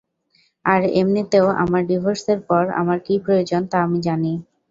আর 0.65 0.81
এমনেতেও, 1.01 1.45
আমার 1.63 1.81
ডিভোর্সের 1.87 2.39
পর 2.49 2.63
আমার 2.81 2.97
কী 2.99 3.15
প্রয়োজন 3.25 3.61
তা 3.71 3.77
আমি 3.83 3.99
জানি। 4.01 4.31